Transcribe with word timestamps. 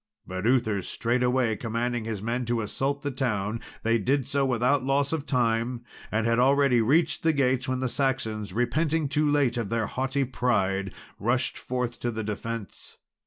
But 0.25 0.47
Uther 0.47 0.81
straightway 0.81 1.55
commanding 1.55 2.05
his 2.05 2.23
men 2.23 2.43
to 2.45 2.61
assault 2.61 3.03
the 3.03 3.11
town, 3.11 3.61
they 3.83 3.99
did 3.99 4.27
so 4.27 4.43
without 4.47 4.81
loss 4.83 5.13
of 5.13 5.27
time, 5.27 5.83
and 6.11 6.25
had 6.25 6.39
already 6.39 6.81
reached 6.81 7.21
the 7.21 7.33
gates, 7.33 7.67
when 7.67 7.81
the 7.81 7.87
Saxons, 7.87 8.51
repenting 8.51 9.07
too 9.07 9.29
late 9.29 9.57
of 9.57 9.69
their 9.69 9.85
haughty 9.85 10.23
pride, 10.23 10.91
rushed 11.19 11.55
forth 11.55 11.99
to 11.99 12.09
the 12.09 12.23
defence. 12.23 12.97